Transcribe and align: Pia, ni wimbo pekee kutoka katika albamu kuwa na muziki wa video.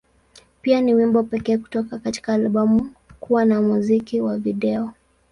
Pia, 0.61 0.81
ni 0.81 0.93
wimbo 0.93 1.23
pekee 1.23 1.57
kutoka 1.57 1.99
katika 1.99 2.33
albamu 2.33 2.93
kuwa 3.19 3.45
na 3.45 3.61
muziki 3.61 4.21
wa 4.21 4.37
video. 4.37 4.91